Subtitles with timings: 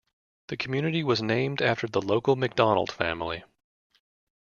[0.47, 3.43] The community was named after the local McDonald family.